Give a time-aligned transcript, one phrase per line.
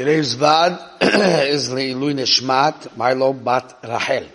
[0.00, 4.28] Today's Vad is Le'ilui Nishmat, Milo Bat Rachel.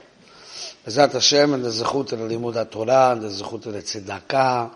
[0.85, 4.71] Bezat Hashem and the Zechut of the Limud Torah and the Zechut of the Tzedakah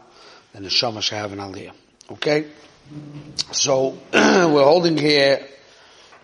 [0.55, 1.73] and the Neshama Shahav and Aliyah.
[2.13, 2.47] Okay?
[3.52, 5.47] So, we're holding here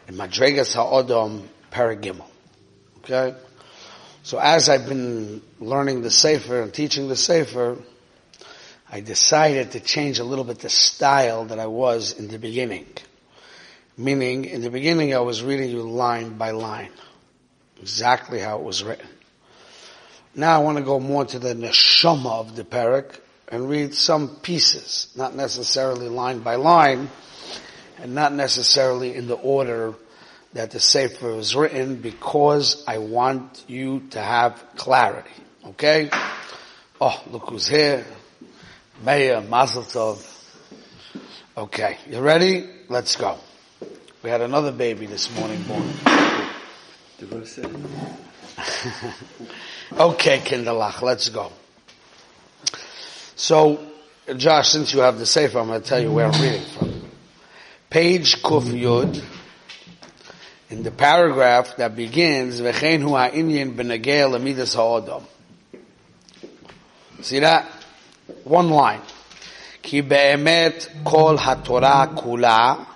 [0.07, 2.25] in Madregas HaOdom Paragimel.
[3.03, 3.35] Okay?
[4.23, 7.77] So as I've been learning the Sefer and teaching the Sefer,
[8.91, 12.87] I decided to change a little bit the style that I was in the beginning.
[13.97, 16.91] Meaning, in the beginning I was reading you line by line.
[17.81, 19.07] Exactly how it was written.
[20.35, 24.35] Now I want to go more to the neshama of the parak and read some
[24.37, 27.09] pieces, not necessarily line by line,
[27.99, 29.93] and not necessarily in the order
[30.53, 35.29] that the Sefer was written because I want you to have clarity.
[35.67, 36.09] Okay?
[36.99, 38.05] Oh, look who's here.
[39.03, 40.31] Mayor Mazel Tov.
[41.57, 42.69] Okay, you ready?
[42.89, 43.37] Let's go.
[44.25, 45.83] We had another baby this morning born.
[49.93, 51.51] okay, Kinderlach, let's go.
[53.35, 53.85] So,
[54.35, 57.03] Josh, since you have the safe, I'm going to tell you where I'm reading from.
[57.91, 59.23] Page Kuf Yud,
[60.71, 65.23] in the paragraph that begins, V'chein hu ha'inyin b'negei l'midas ha'odom.
[67.21, 67.71] See that?
[68.43, 69.01] One line.
[69.83, 72.87] Ki be'emet kol ha'torah kula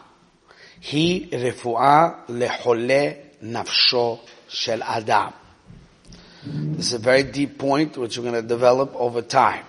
[0.93, 3.11] היא רפואה לחולה
[3.43, 4.19] נפשו
[4.49, 5.31] של אדם.
[6.47, 9.65] This is a very deep point which we're going to develop over time.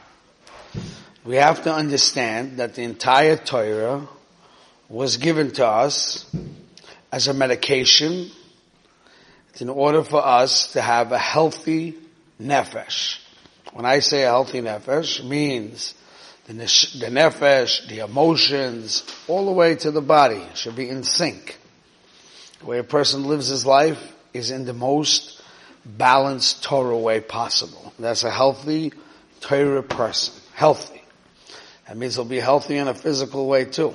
[1.23, 4.05] We have to understand that the entire Torah
[4.89, 6.25] was given to us
[7.11, 8.29] as a medication
[9.59, 11.95] in order for us to have a healthy
[12.41, 13.19] nefesh.
[13.71, 15.93] When I say a healthy nefesh, means
[16.58, 16.64] the,
[16.98, 21.58] the nefesh, the emotions, all the way to the body should be in sync.
[22.60, 25.42] The way a person lives his life is in the most
[25.84, 27.92] balanced Torah way possible.
[27.98, 28.92] That's a healthy
[29.40, 30.34] Torah person.
[30.54, 31.02] Healthy.
[31.86, 33.94] That means he'll be healthy in a physical way too.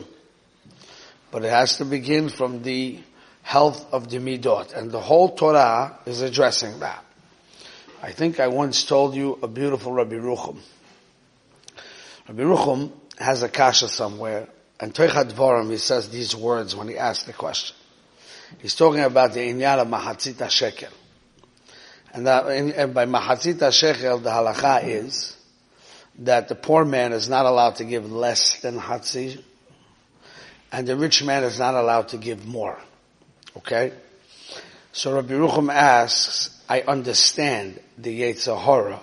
[1.31, 2.99] But it has to begin from the
[3.41, 4.73] health of the midot.
[4.73, 7.03] And the whole Torah is addressing that.
[8.01, 10.57] I think I once told you a beautiful Rabbi Rucham.
[12.27, 14.47] Rabbi Rucham has a kasha somewhere,
[14.79, 17.75] and Toichad Dvorim, he says these words when he asks the question.
[18.59, 20.89] He's talking about the inyan of Mahatzita Shekel.
[22.13, 25.35] And, that, and by Mahatzita Shekel, the halacha is
[26.19, 29.41] that the poor man is not allowed to give less than Hatzi,
[30.71, 32.79] and the rich man is not allowed to give more.
[33.57, 33.93] Okay?
[34.91, 39.01] So Rabbi Rucham asks, I understand the Yetzirah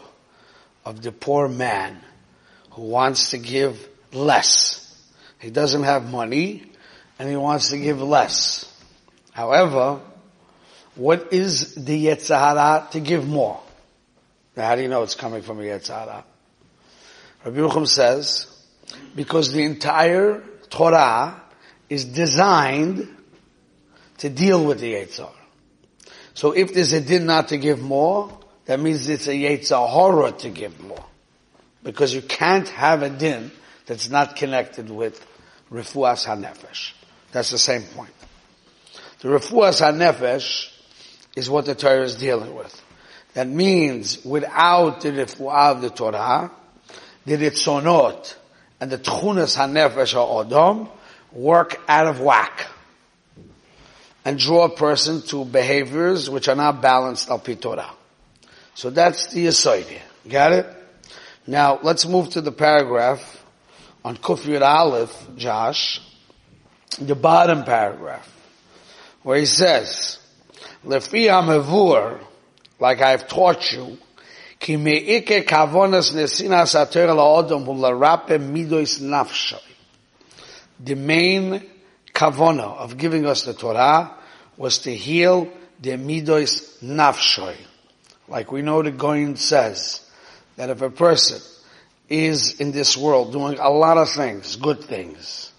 [0.85, 2.03] of the poor man
[2.73, 4.79] who wants to give less.
[5.39, 6.65] He doesn't have money
[7.19, 8.69] and he wants to give less.
[9.33, 10.01] However,
[10.95, 13.61] what is the Yetzirah to give more?
[14.57, 16.25] Now how do you know it's coming from a Yetzirah?
[17.45, 18.47] Rabbi Rucham says,
[19.15, 21.43] because the entire Torah
[21.89, 23.09] is designed
[24.19, 25.31] to deal with the Yetzirah.
[26.35, 30.33] So if there's a din not to give more, that means it's a Yetzirah horror
[30.33, 31.05] to give more.
[31.83, 33.51] Because you can't have a din
[33.87, 35.25] that's not connected with
[35.71, 36.93] Refuas HaNefesh.
[37.33, 38.13] That's the same point.
[39.21, 40.71] The Refuas HaNefesh
[41.35, 42.81] is what the Torah is dealing with.
[43.35, 46.51] That means without the Refuah of the Torah,
[47.25, 48.35] the Ritzonot
[48.81, 50.91] and the Tchunas HaNefesh HaOdom
[51.33, 52.67] work out of whack
[54.25, 57.91] and draw a person to behaviors which are not balanced al Torah.
[58.75, 59.87] So that's the aside
[60.29, 60.82] Got it?
[61.47, 63.45] Now let's move to the paragraph
[64.05, 66.01] on Kufir Aleph, Josh,
[67.01, 68.29] the bottom paragraph,
[69.25, 70.19] where he says,
[70.85, 72.21] Lefi Amavur,
[72.79, 73.99] like I've taught you,
[74.61, 79.61] ki me'ike kavonas nesinas ater la'odom hu larape midois nafshay.
[80.79, 81.65] The main
[82.15, 84.15] kavona of giving us the Torah
[84.57, 87.57] was to heal the midos nafshoy.
[88.29, 90.02] Like we know the Goin says
[90.57, 91.41] that if a person
[92.09, 95.53] is in this world doing a lot of things, good things,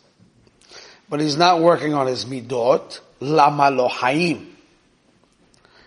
[1.10, 4.56] but he's not working on his midot, lama lo haim.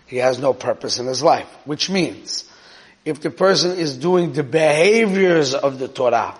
[0.05, 2.49] He has no purpose in his life, which means
[3.03, 6.37] if the person is doing the behaviors of the Torah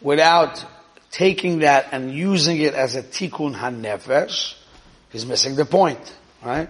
[0.00, 0.64] without
[1.10, 4.54] taking that and using it as a tikkun hanefesh,
[5.10, 6.00] he's missing the point,
[6.44, 6.68] right?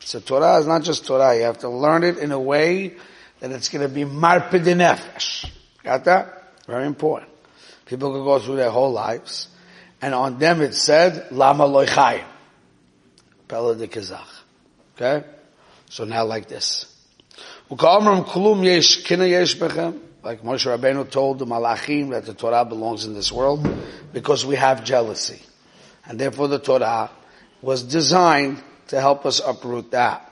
[0.00, 1.36] So Torah is not just Torah.
[1.36, 2.96] You have to learn it in a way
[3.40, 5.50] that it's going to be marpid nefesh.
[5.82, 6.54] Got that?
[6.66, 7.30] Very important.
[7.86, 9.48] People can go through their whole lives,
[10.00, 12.24] and on them it said lama loichayim.
[13.48, 14.22] Pella de Kazach.
[14.94, 15.26] Okay?
[15.88, 16.86] So now like this.
[17.68, 17.80] Like
[20.42, 23.68] Moshe Rabbeinu told the Malachim that the Torah belongs in this world
[24.12, 25.42] because we have jealousy.
[26.06, 27.10] And therefore the Torah
[27.62, 30.30] was designed to help us uproot that.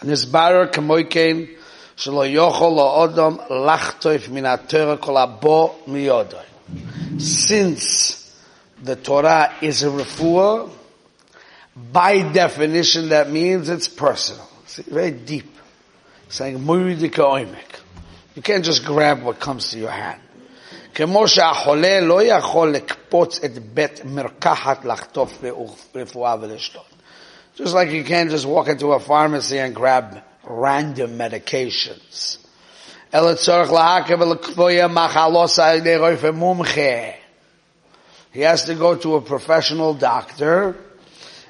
[0.00, 1.57] Nisbarer kamoikein
[1.97, 7.19] shelo yochol la'odom lachtoif min ha-Torah kol habo miyodoi.
[7.19, 8.35] Since
[8.81, 10.69] the Torah is a refuah,
[11.91, 14.47] by definition that means it's personal.
[14.63, 15.57] It's very deep.
[16.29, 17.79] Saying, muridika oimek.
[18.35, 20.19] You can't just grab what comes to your hand.
[20.93, 25.43] כמו שהחולה לא יכול לקפוץ את בית מרקחת לחטוף
[25.95, 26.85] רפואה ולשתות.
[27.57, 32.38] Just like you can't just walk into a pharmacy and grab random medications.
[38.30, 40.76] He has to go to a professional doctor,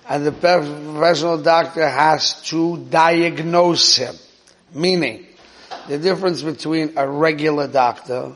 [0.08, 4.14] and the professional doctor has to diagnose him.
[4.72, 5.26] Meaning,
[5.88, 8.32] the difference between a regular doctor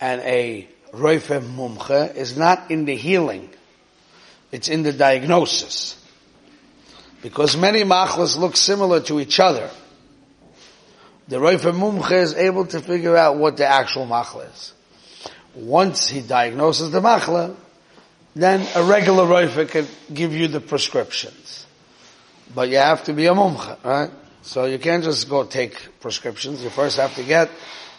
[0.00, 3.50] and a roife mumche is not in the healing,
[4.52, 5.97] it's in the diagnosis.
[7.22, 9.70] Because many machlas look similar to each other.
[11.28, 14.72] The Roife Mumche is able to figure out what the actual machla is.
[15.54, 17.54] Once he diagnoses the machla,
[18.34, 21.66] then a regular Roife can give you the prescriptions.
[22.54, 24.10] But you have to be a Mumche, right?
[24.42, 26.62] So you can't just go take prescriptions.
[26.62, 27.50] You first have to get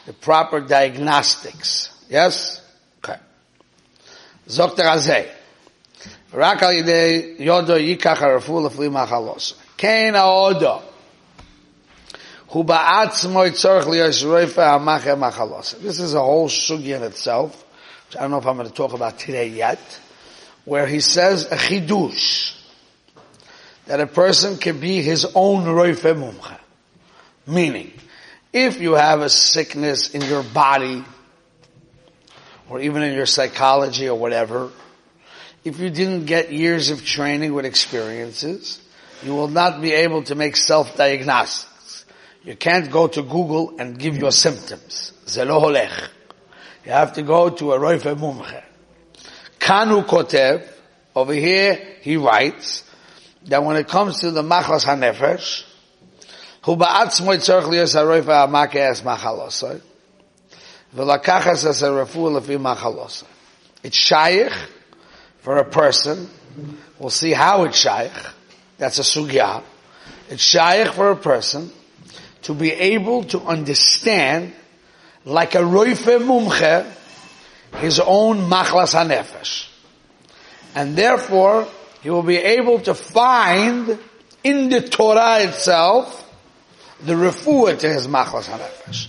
[0.05, 1.89] the proper diagnostics.
[2.09, 2.65] Yes?
[3.03, 3.19] Okay.
[4.47, 5.29] Zok Razeh.
[6.34, 9.54] רק על ידי יודו ייקח הרפוא לפלי מחלוס.
[9.76, 10.80] כן ההודו.
[12.46, 15.74] הוא בעצמו יצורך להיות רויפה המחה מחלוס.
[15.74, 17.64] This is a whole sugi in itself,
[18.06, 20.00] which I don't know if I'm going to talk about today yet,
[20.64, 22.54] where he says a chidush
[23.86, 26.58] that a person can be his own roife mumcha.
[27.46, 27.92] Meaning,
[28.52, 31.04] if you have a sickness in your body,
[32.70, 34.70] or even in your psychology or whatever,
[35.69, 38.81] if you didn't get years of training with experiences,
[39.21, 42.05] you will not be able to make self-diagnostics.
[42.43, 45.13] You can't go to Google and give your symptoms.
[45.35, 45.45] You
[46.85, 48.63] have to go to a roife mumche.
[49.59, 50.67] Kanu kotev,
[51.15, 52.83] over here he writes,
[53.45, 55.65] that when it comes to the machlas hanefesh,
[56.63, 59.81] hu ba'atzmo yitzorch liyos haroifa ha'make es machalosoi,
[60.95, 63.25] v'lakachas es harefu.
[63.83, 64.51] It's shaykh
[65.41, 66.29] for a person,
[66.97, 68.11] we'll see how it's shaykh,
[68.77, 69.63] that's a sugya,
[70.29, 71.71] it's shaykh for a person
[72.43, 74.53] to be able to understand
[75.25, 76.85] like a roife mumche
[77.77, 79.67] his own machlas hanefesh.
[80.75, 81.67] And therefore,
[82.01, 83.97] he will be able to find
[84.43, 86.25] in the Torah itself
[87.01, 89.07] the refuah to his machlas hanefesh.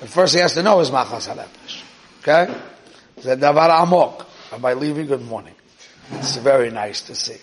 [0.00, 1.82] But first he has to know his machlas hanefesh.
[2.20, 2.54] Okay?
[3.22, 4.26] The davar amok.
[4.60, 5.54] By leaving, good morning.
[6.12, 7.38] It's very nice to see.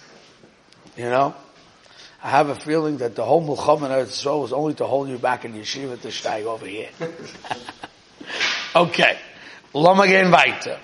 [0.96, 1.34] You know?
[2.24, 5.18] I have a feeling that the whole Mulcham and so was only to hold you
[5.18, 6.90] back in yeshiva to steig over here.
[8.76, 9.18] okay.
[9.74, 10.78] Lama gehen weiter.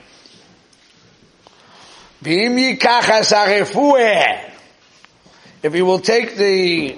[5.64, 6.98] If he will take the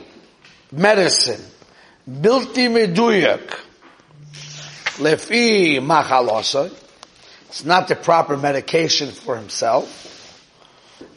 [0.71, 1.41] medicine,
[2.09, 3.59] bilti meduyak,
[4.99, 6.86] lefi machalosa,
[7.49, 10.03] it's not the proper medication for himself.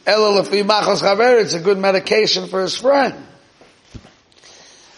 [0.05, 3.15] It's a good medication for his friend.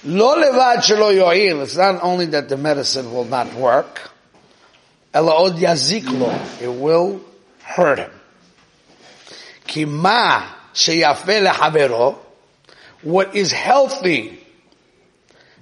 [0.05, 4.11] It's not only that the medicine will not work,
[5.13, 5.21] it
[6.67, 7.21] will
[7.63, 8.11] hurt him.
[13.01, 14.39] What is healthy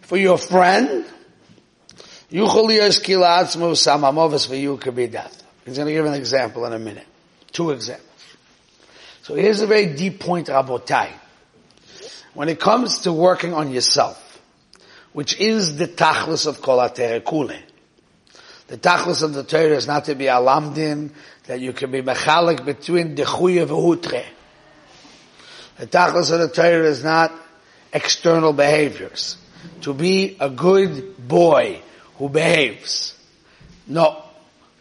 [0.02, 1.06] for your friend,
[4.46, 5.41] for you could be death.
[5.66, 7.08] He's going to give an example in a minute.
[7.52, 8.08] Two examples.
[9.24, 11.12] So here's a very deep point, Rabotai.
[12.34, 14.32] When it comes to working on yourself,
[15.14, 17.60] which is the tachlis of kol kule.
[18.68, 21.12] The tachlis of the Torah is not to be alamdin,
[21.48, 24.24] that you can be mechalik between the chuya v'hutre.
[25.78, 27.34] The tachlis of the Torah is not
[27.92, 29.38] external behaviors.
[29.82, 31.82] To be a good boy
[32.18, 33.18] who behaves.
[33.88, 34.21] No.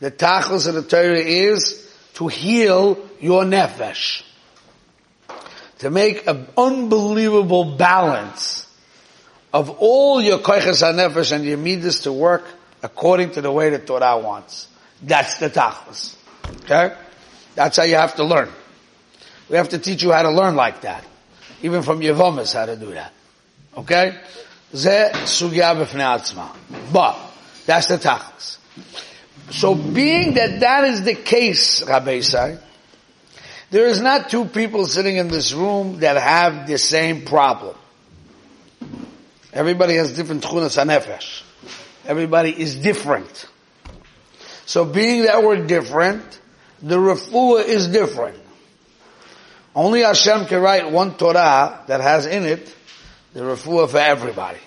[0.00, 4.22] The tachlis of the Torah is to heal your nefesh.
[5.78, 8.66] To make an unbelievable balance
[9.52, 12.44] of all your koiches nefesh and your midas to work
[12.82, 14.68] according to the way the Torah wants.
[15.02, 16.16] That's the tachlis.
[16.62, 16.94] Okay?
[17.54, 18.48] That's how you have to learn.
[19.48, 21.04] We have to teach you how to learn like that.
[21.62, 23.12] Even from Yevomas how to do that.
[23.76, 24.18] Okay?
[26.92, 27.18] But,
[27.66, 28.56] that's the tachlis.
[29.50, 32.58] So being that that is the case, Rabbi Say,
[33.70, 37.76] there is not two people sitting in this room that have the same problem.
[39.52, 41.42] Everybody has different tchunas hanefesh.
[42.04, 43.46] Everybody is different.
[44.66, 46.40] So being that we're different,
[46.82, 48.38] the refuah is different.
[49.74, 52.74] Only Hashem can write one Torah that has in it
[53.34, 54.58] the refuah for everybody.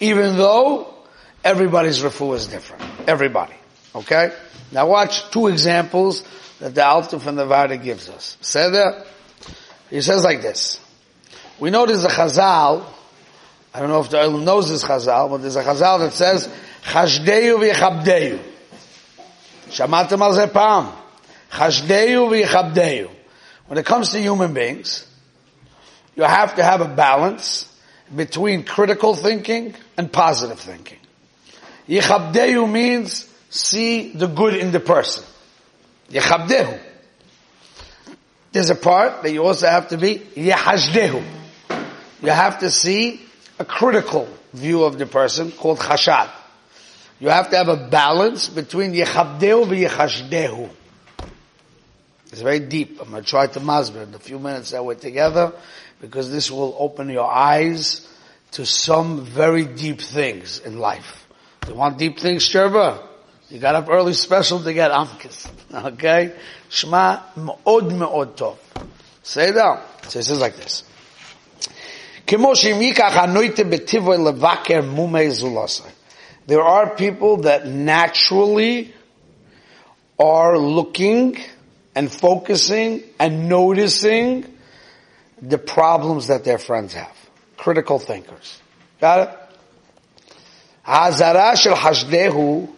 [0.00, 0.94] Even though
[1.42, 2.82] everybody's refuah is different.
[3.06, 3.54] Everybody.
[3.94, 4.32] Okay?
[4.72, 6.24] Now watch two examples
[6.58, 8.36] that the Alter from the Varda gives us.
[8.52, 9.06] That?
[9.90, 10.80] He says like this.
[11.60, 12.84] We know there's a Chazal,
[13.72, 16.48] I don't know if the Olam knows this Chazal, but there's a Chazal that says,
[16.82, 18.40] Chashdeyu v'yechabdeyu.
[19.68, 20.92] Shamatem al zepam.
[21.50, 23.10] Chashdeyu v'yechabdeyu.
[23.66, 25.06] When it comes to human beings,
[26.16, 27.70] you have to have a balance
[28.14, 30.98] between critical thinking and positive thinking.
[31.88, 35.24] Yechabdehu means see the good in the person.
[36.10, 36.80] Yechabdehu.
[38.50, 41.24] There's a part that you also have to be yehashdehu.
[42.22, 43.20] You have to see
[43.58, 46.30] a critical view of the person called chashad.
[47.20, 50.70] You have to have a balance between yechabdehu and yehashdehu.
[52.32, 53.00] It's very deep.
[53.00, 55.52] I'm going to try to masber in the few minutes that we're together
[56.00, 58.08] because this will open your eyes
[58.52, 61.28] to some very deep things in life.
[61.68, 63.13] You want deep things, Sherba?
[63.50, 65.50] You got up early special to get Amkis.
[65.72, 66.32] Okay?
[66.70, 68.56] Shema me'od me'od tov.
[69.22, 70.04] Say that.
[70.10, 70.82] So it says like this.
[72.26, 72.38] There
[76.62, 78.94] are people that naturally
[80.18, 81.38] are looking
[81.94, 84.46] and focusing and noticing
[85.42, 87.14] the problems that their friends have.
[87.56, 88.60] Critical thinkers.
[89.00, 89.38] Got it?
[90.86, 92.68] Hazara shel hashdehu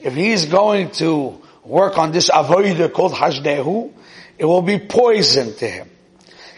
[0.00, 3.92] If he's going to work on this avodah called hashdehu,
[4.38, 5.88] it will be poison to him.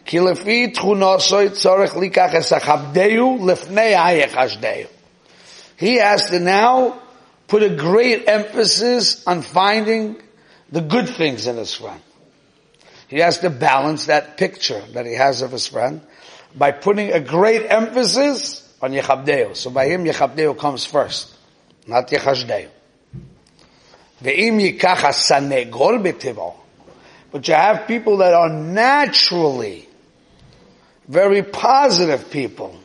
[0.07, 0.17] He
[5.97, 7.03] has to now
[7.47, 10.17] put a great emphasis on finding
[10.71, 12.01] the good things in his friend.
[13.09, 16.01] He has to balance that picture that he has of his friend
[16.55, 19.57] by putting a great emphasis on Yechabdeo.
[19.57, 21.35] So by him, Yechabdeo comes first,
[21.87, 22.69] not Yechashdeo.
[24.23, 26.55] Ve'im yikach sanegol b'tivo.
[27.33, 29.89] But you have people that are naturally
[31.09, 32.79] very positive people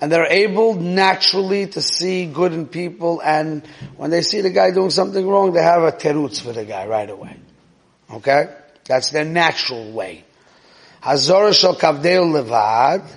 [0.00, 3.64] and they're able naturally to see good in people and
[3.96, 6.86] when they see the guy doing something wrong, they have a terutz for the guy
[6.86, 7.36] right away.
[8.10, 8.54] Okay?
[8.86, 10.24] That's their natural way.
[11.00, 13.08] Hazor shel kavdeu levad,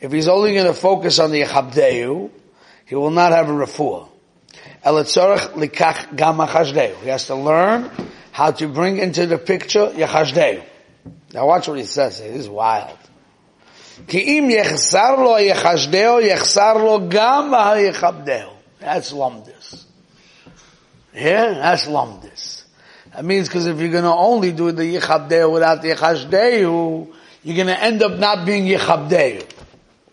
[0.00, 2.30] if he's only going to focus on the Yechabdeu,
[2.84, 4.08] he will not have a refuah.
[7.02, 7.90] He has to learn
[8.32, 10.62] how to bring into the picture Yechashdeu.
[11.32, 12.20] Now watch what he says.
[12.20, 12.98] It is wild.
[18.78, 19.84] That's lumdis.
[21.14, 22.55] Yeah, that's lumdis.
[23.15, 27.13] That means because if you're going to only do the yichabdeu without the yichashdeu,
[27.43, 29.45] you're going to end up not being yichabdeu.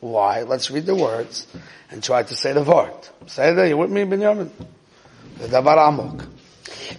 [0.00, 0.43] Why?
[0.43, 1.47] Let's read the words
[1.91, 2.93] and try to say the word.
[3.27, 4.50] Say that, you with me, Binyamin?
[5.38, 6.25] The davar amok.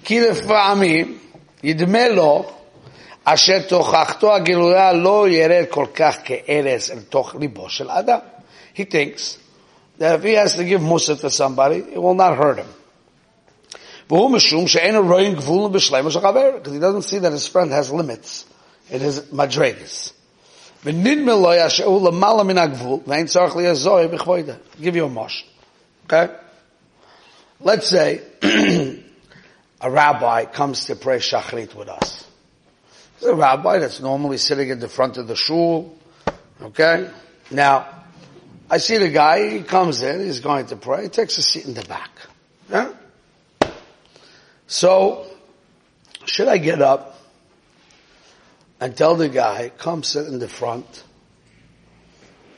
[0.03, 1.17] כי לפעמים
[1.63, 2.45] ידמה לו
[3.23, 8.19] אשר תוכחתו הגלויה לא ירד כל כך כארס אל תוך ליבו של אדם.
[8.73, 9.37] He thinks
[9.97, 12.67] that if he has to give musa to somebody, it will not hurt him.
[16.54, 18.44] Because he doesn't see that his friend has limits
[18.90, 20.12] in his madregas.
[24.80, 25.44] Give you a marsh.
[26.04, 26.34] Okay?
[27.60, 28.20] Let's say
[29.80, 32.28] a rabbi comes to pray shachrit with us.
[33.16, 35.96] It's a rabbi that's normally sitting in the front of the shul.
[36.60, 37.08] Okay?
[37.50, 37.88] Now,
[38.68, 41.64] I see the guy, he comes in, he's going to pray, he takes a seat
[41.64, 42.10] in the back.
[42.70, 42.92] Yeah?
[44.66, 45.26] So,
[46.24, 47.18] should I get up
[48.80, 51.04] and tell the guy, come sit in the front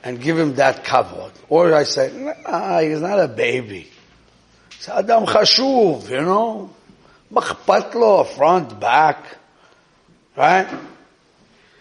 [0.03, 1.33] and give him that kavod?
[1.49, 3.89] Or I say, nah, he's not a baby.
[4.77, 6.71] He's Adam Chashuv, you know?
[7.33, 9.25] Machpatlo, front, back.
[10.37, 10.69] Right?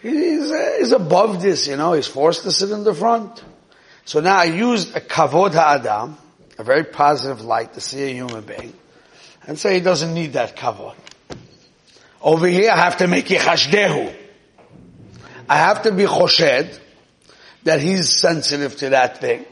[0.02, 3.44] He's, he's above this, you know, he's forced to sit in the front.
[4.06, 6.18] So now I used a kavod ha'adam,
[6.60, 8.74] a very positive light to see a human being,
[9.48, 10.96] and say he doesn't need that kavod.
[12.22, 14.16] Over here, I have to make Yechashdehu.
[15.48, 16.80] I have to be choshed
[17.64, 19.46] that he's sensitive to that thing.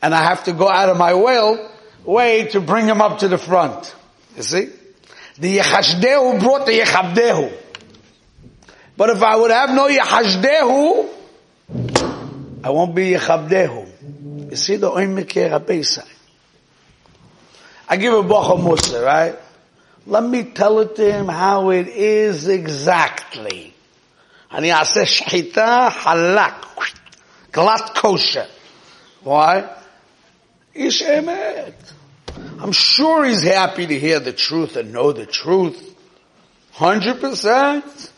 [0.00, 1.66] And I have to go out of my way,
[2.04, 3.94] way to bring him up to the front.
[4.36, 4.68] You see?
[5.38, 7.52] The Yechashdehu brought the Yechabdehu.
[8.96, 11.08] But if I would have no Yechashdehu,
[12.62, 14.50] I won't be Yechabdehu.
[14.50, 16.13] You see the Oimek Yerabesai.
[17.94, 19.36] I give a bocha musa, right?
[20.04, 23.72] Let me tell it to him how it is exactly.
[24.50, 26.64] And he says, shchita halak,
[27.52, 28.48] glatt kosher.
[29.22, 29.72] Why?
[30.74, 31.74] Ish emet.
[32.58, 35.94] I'm sure he's happy to hear the truth and know the truth.
[36.74, 38.10] 100%.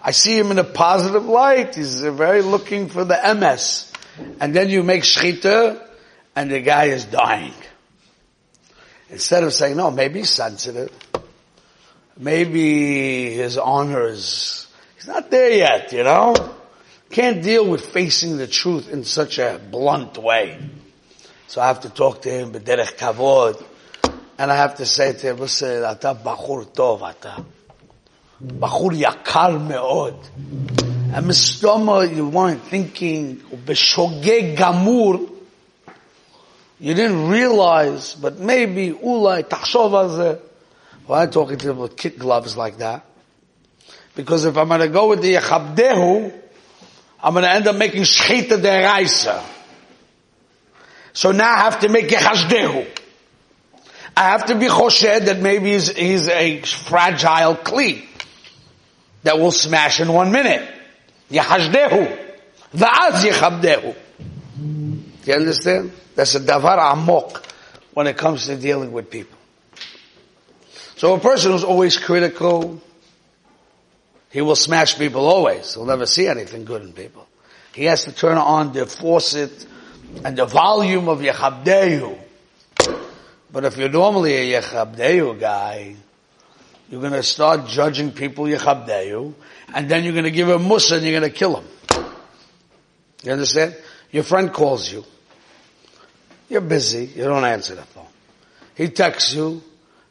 [0.00, 1.74] I see him in a positive light.
[1.74, 3.90] He's very looking for the MS.
[4.38, 5.84] And then you make shchita
[6.36, 7.54] and the guy is dying.
[9.10, 10.90] Instead of saying, no, maybe he's sensitive.
[12.16, 16.34] Maybe his honor is, he's not there yet, you know?
[17.10, 20.58] Can't deal with facing the truth in such a blunt way.
[21.46, 23.62] So I have to talk to him, b'derech kavod,
[24.38, 27.44] and I have to say to him, listen, ata bachur tov, ata.
[28.42, 30.16] Bachur yakar me'od.
[31.14, 35.33] And mistoma, you weren't thinking, b'shogeg gamur,
[36.84, 40.38] you didn't realize, but maybe ulai tachshov.
[41.06, 43.06] Why talking to him with kid gloves like that?
[44.14, 46.38] Because if I'm going to go with the yechabdehu,
[47.22, 49.42] I'm going to end up making shchita deraisa.
[51.14, 52.86] So now I have to make yechashdehu.
[54.14, 58.04] I have to be choshed that maybe he's, he's a fragile kli
[59.22, 60.68] that will smash in one minute.
[61.30, 62.34] Yechashdehu.
[62.74, 63.96] Va'az yechabdehu.
[65.24, 65.92] You understand?
[66.14, 67.44] That's a davar amok
[67.94, 69.38] when it comes to dealing with people.
[70.96, 72.80] So a person who's always critical,
[74.30, 75.74] he will smash people always.
[75.74, 77.26] He'll never see anything good in people.
[77.74, 79.66] He has to turn on the faucet
[80.24, 82.18] and the volume of Yechabdehu.
[83.50, 85.96] But if you're normally a Yechabdehu guy,
[86.90, 89.34] you're going to start judging people Yechabdehu,
[89.74, 91.64] and then you're going to give him Musa and you're going to kill him.
[93.22, 93.76] You understand?
[94.12, 95.04] Your friend calls you.
[96.48, 97.06] You're busy.
[97.06, 98.06] You don't answer the phone.
[98.74, 99.62] He texts you.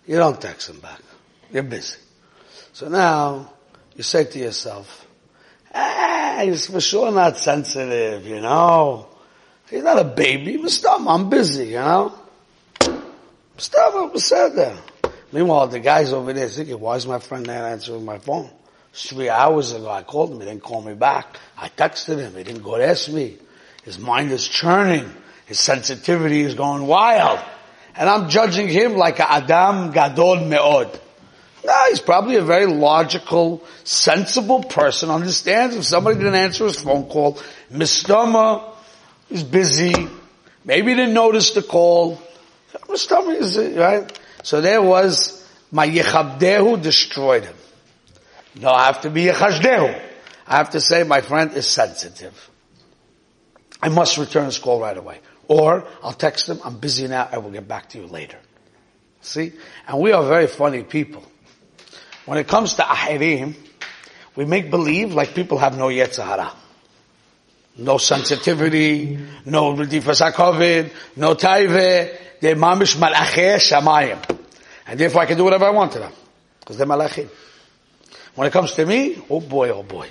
[0.06, 1.02] You don't text him back.
[1.52, 2.00] You're busy.
[2.74, 3.54] So now
[3.96, 5.08] you say to yourself,
[5.74, 9.08] ah, he's for sure not sensitive, you know.
[9.70, 10.68] He's not a baby.
[10.70, 12.14] Stop, I'm busy, you know.
[13.58, 14.78] Stop, I said that.
[15.32, 18.50] Meanwhile, the guy's over there thinking, why is my friend not answering my phone?
[18.94, 20.40] Three hours ago, I called him.
[20.40, 21.38] He didn't call me back.
[21.58, 22.36] I texted him.
[22.36, 23.38] He didn't go to ask me.
[23.84, 25.12] His mind is churning.
[25.54, 27.40] His sensitivity is going wild.
[27.96, 31.00] And I'm judging him like a Adam Gadol Me'od.
[31.64, 37.04] No, he's probably a very logical, sensible person, understands if somebody didn't answer his phone
[37.04, 37.38] call,
[37.72, 38.74] Mistama
[39.30, 39.94] is busy,
[40.66, 42.20] maybe he didn't notice the call,
[42.88, 44.20] Mistama is, right?
[44.42, 47.56] So there was, my Yechabdehu destroyed him.
[48.60, 50.02] No, I have to be Yechashdehu.
[50.48, 52.50] I have to say my friend is sensitive.
[53.84, 55.20] I must return his call right away.
[55.48, 58.38] Or I'll text them, I'm busy now, I will get back to you later.
[59.22, 59.54] See?
[59.88, 61.24] And we are very funny people.
[62.26, 63.56] When it comes to ahirim,
[64.36, 66.52] we make believe like people have no yetzahara.
[67.78, 74.40] No sensitivity, no redifas hakovid, no taive, they're mamish malacheh shamayim.
[74.86, 76.12] And therefore I can do whatever I want to them.
[76.60, 77.30] Because they're malachim.
[78.36, 80.10] When it comes to me, oh boy, oh boy.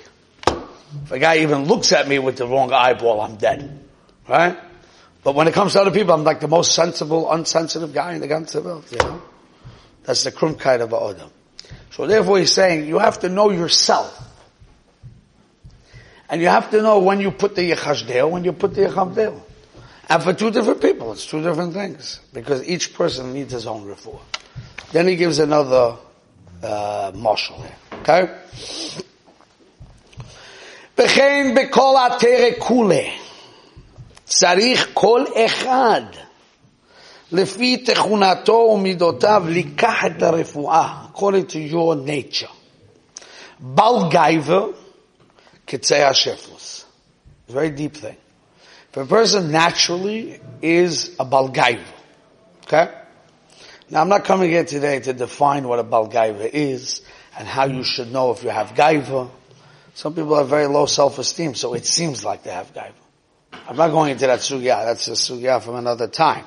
[1.05, 3.79] If a guy even looks at me with the wrong eyeball, I'm dead.
[4.27, 4.57] Right?
[5.23, 8.21] But when it comes to other people, I'm like the most sensible, unsensitive guy in
[8.21, 9.21] the ganze world, you know?
[10.03, 11.31] That's the krumkeit of Adam.
[11.91, 14.19] So therefore he's saying, you have to know yourself.
[16.29, 19.39] And you have to know when you put the yechashdeo, when you put the yechavdeo.
[20.09, 22.19] And for two different people, it's two different things.
[22.33, 24.19] Because each person needs his own refuah.
[24.91, 25.95] Then he gives another,
[26.61, 27.75] uh, marshal here.
[28.01, 28.35] Okay?
[30.97, 33.22] Bechein bekol atere.
[34.32, 36.02] צריך כל אחד
[37.32, 42.52] לפי תכונתו ומידותיו לקח את הרפואה, according to your nature.
[43.60, 44.66] בעל גייבר
[45.64, 46.84] קצה השפלוס.
[47.48, 48.16] It's a very deep thing.
[48.92, 51.92] If a person naturally is a balgaiva,
[52.64, 52.88] okay?
[53.90, 57.00] Now I'm not coming here today to define what a balgaiva is
[57.38, 59.30] and how you should know if you have gaiva.
[59.94, 63.01] Some people have very low self-esteem, so it seems like they have gaiva.
[63.67, 64.85] I'm not going into that sugya.
[64.85, 66.45] That's a sugya from another time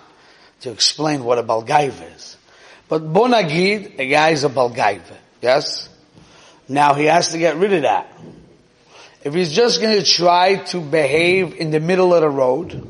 [0.60, 2.36] to explain what a balgaiva is.
[2.88, 5.16] But bonagid, a guy is a balgaiva.
[5.42, 5.88] Yes?
[6.68, 8.12] Now he has to get rid of that.
[9.24, 12.86] If he's just going to try to behave in the middle of the road,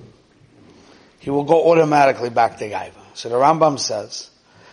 [1.18, 2.92] he will go automatically back to Gaiva.
[3.14, 4.30] So the Rambam says,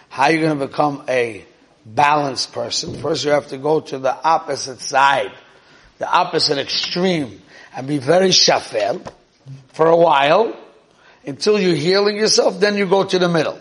[0.09, 1.45] how are you going to become a
[1.85, 3.01] balanced person?
[3.01, 5.31] First you have to go to the opposite side,
[5.99, 7.41] the opposite extreme,
[7.75, 9.09] and be very shafel
[9.69, 10.55] for a while,
[11.25, 13.59] until you're healing yourself, then you go to the middle.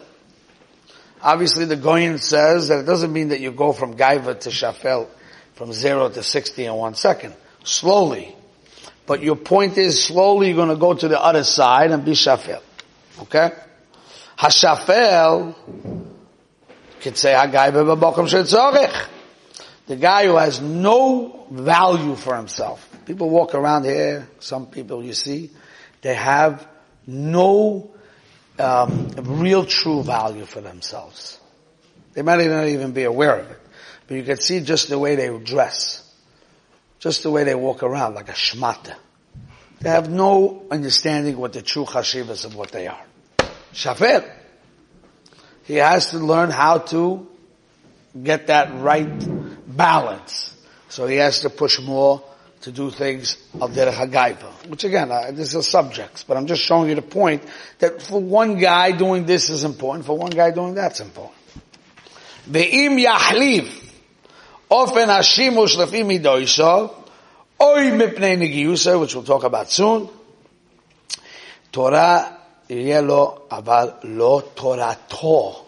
[1.23, 5.09] Obviously the Goyen says that it doesn't mean that you go from Gaiva to Shafel
[5.55, 7.35] from zero to 60 in one second.
[7.63, 8.35] Slowly.
[9.07, 12.13] But your point is slowly you're going to go to the other side and be
[12.13, 12.61] Shafel.
[13.21, 13.51] Okay?
[14.37, 15.55] Hashafel
[17.01, 19.09] could say Hagaiva b'bokum shetzorich.
[19.87, 22.89] The guy who has no value for himself.
[23.07, 25.51] People walk around here, some people you see,
[26.03, 26.69] they have
[27.07, 27.91] no
[28.59, 31.41] um, real true value for themselves.
[32.13, 33.59] They might not even be aware of it.
[34.07, 35.99] But you can see just the way they dress.
[36.99, 38.95] Just the way they walk around, like a shmata.
[39.81, 43.05] They have no understanding what the true chashivas of what they are.
[43.73, 44.31] Shafir.
[45.65, 47.27] He has to learn how to
[48.21, 49.09] get that right
[49.67, 50.57] balance.
[50.89, 52.23] So he has to push more
[52.62, 54.68] to do things al derech hagaiva.
[54.68, 57.44] Which again, uh, this is subjects, but I'm just showing you the point
[57.80, 61.38] that for one guy doing this is important, for one guy doing that's important.
[62.50, 63.68] Ve'im yahliv
[64.70, 66.94] ofen hashimush lefi midoiso
[67.62, 70.10] oy mipnei negiyusa, which we'll talk about soon.
[71.72, 72.38] Torah
[72.70, 75.66] יהיה לו, אבל לא תורתו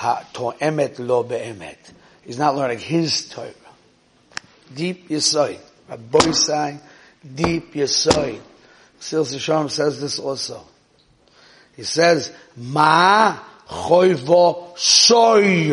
[0.00, 1.90] התואמת לו באמת.
[2.26, 3.52] He's not learning his Torah.
[4.74, 5.60] Deep Yisoid.
[5.88, 6.78] Rabbi
[7.34, 8.40] deep Yisoid.
[9.00, 10.64] Sil Shalom says this also.
[11.76, 15.72] He says, Ma choivo soy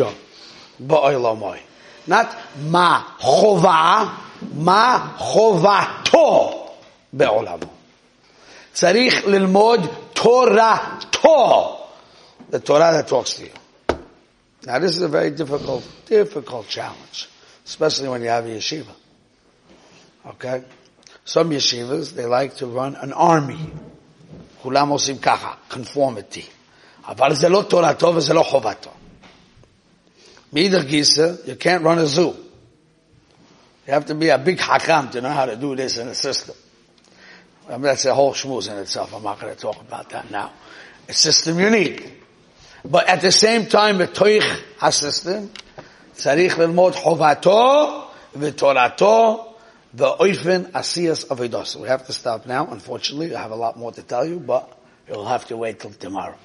[0.80, 1.60] ba'olamoy.
[2.06, 6.70] Not ma chova, ma chovato
[7.14, 7.70] be'olamo.
[8.72, 9.80] צריך ללמוד
[10.12, 11.78] תורתו.
[12.50, 13.50] The Torah that talks to you.
[14.66, 17.28] Now this is a very difficult, difficult challenge,
[17.64, 18.94] especially when you have a yeshiva.
[20.26, 20.64] Okay?
[21.24, 23.70] Some yeshivas, they like to run an army.
[24.62, 26.46] כולם עושים ככה, conformity.
[27.08, 28.90] אבל זה לא תורתו וזה לא חובתו.
[30.52, 32.34] מאידך גיסא, you can't run a zoo.
[33.86, 36.14] You have to be a big hakam to know how to do this in a
[36.14, 36.56] system.
[37.68, 39.14] I mean, that's a whole schmooze in itself.
[39.14, 40.52] I'm not going to talk about that now.
[41.08, 42.12] A system you need.
[42.84, 44.44] But at the same time, בתוך
[44.80, 45.48] הסystem,
[46.12, 48.02] צריך ללמוד חובתו
[48.36, 49.46] ותורתו
[49.93, 51.75] the Oifin Asiyas of Eidos.
[51.75, 53.35] We have to stop now, unfortunately.
[53.35, 54.71] I have a lot more to tell you, but
[55.07, 56.37] you'll have to wait till tomorrow.